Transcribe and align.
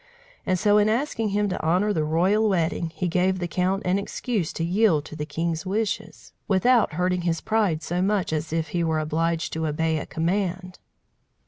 And 0.47 0.57
so, 0.57 0.79
in 0.79 0.89
asking 0.89 1.29
him 1.29 1.47
to 1.49 1.61
honour 1.63 1.93
the 1.93 2.03
royal 2.03 2.49
wedding, 2.49 2.89
he 2.89 3.07
gave 3.07 3.37
the 3.37 3.47
count 3.47 3.83
an 3.85 3.99
excuse 3.99 4.51
to 4.53 4.63
yield 4.63 5.05
to 5.05 5.15
his 5.15 5.27
king's 5.27 5.63
wishes, 5.63 6.33
without 6.47 6.93
hurting 6.93 7.21
his 7.21 7.39
pride 7.39 7.83
so 7.83 8.01
much 8.01 8.33
as 8.33 8.51
if 8.51 8.69
he 8.69 8.83
were 8.83 8.97
obliged 8.99 9.53
to 9.53 9.67
obey 9.67 9.99
a 9.99 10.07
command. 10.07 10.79